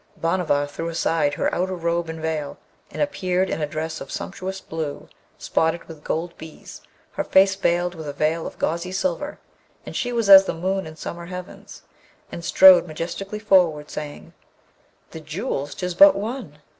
[0.19, 2.57] Bhanavar threw aside her outer robe and veil,
[2.89, 6.81] and appeared in a dress of sumptuous blue, spotted with gold bees;
[7.11, 9.37] her face veiled with a veil of gauzy silver,
[9.85, 11.83] and she was as the moon in summer heavens,
[12.31, 14.33] and strode mar jestically forward, saying,
[15.11, 15.75] 'The jewels?
[15.75, 16.57] 'tis but one.